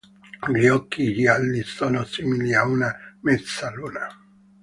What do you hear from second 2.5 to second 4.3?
a una mezzaluna.